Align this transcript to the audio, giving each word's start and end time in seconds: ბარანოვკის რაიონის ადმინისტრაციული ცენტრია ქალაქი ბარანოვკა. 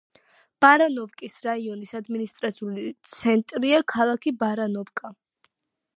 ბარანოვკის 0.63 1.35
რაიონის 1.47 1.93
ადმინისტრაციული 1.99 2.87
ცენტრია 3.15 3.85
ქალაქი 3.97 4.35
ბარანოვკა. 4.45 5.17